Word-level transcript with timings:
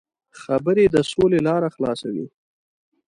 خبرې 0.41 0.85
د 0.93 0.97
سولې 1.11 1.39
لاره 1.47 1.69
خلاصوي. 1.75 2.27